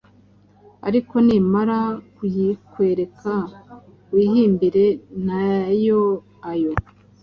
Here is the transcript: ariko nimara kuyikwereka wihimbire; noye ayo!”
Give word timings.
ariko 0.87 1.13
nimara 1.25 1.79
kuyikwereka 2.15 3.35
wihimbire; 4.13 4.85
noye 5.25 5.95
ayo!” 6.51 6.73